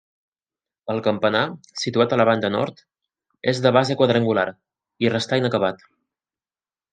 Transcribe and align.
El 0.93 1.01
campanar, 1.07 1.43
situat 1.81 2.15
a 2.15 2.19
la 2.21 2.25
banda 2.29 2.51
nord, 2.55 2.81
és 3.53 3.61
de 3.67 3.73
base 3.77 3.99
quadrangular, 4.01 4.47
i 5.07 5.13
restà 5.17 5.41
inacabat. 5.43 5.87